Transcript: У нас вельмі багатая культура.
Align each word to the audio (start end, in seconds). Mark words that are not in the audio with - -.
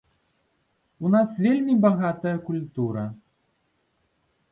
У 1.07 1.11
нас 1.15 1.29
вельмі 1.45 1.75
багатая 1.83 2.33
культура. 2.47 3.03